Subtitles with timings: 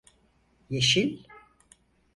[0.69, 1.23] Yeşil…